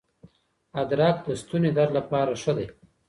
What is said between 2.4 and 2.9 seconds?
ښه دی.